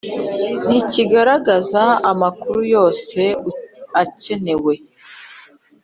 ntikigaragaza 0.65 1.83
amakuru 2.11 2.59
yose 2.73 3.21
akenewe 4.01 4.73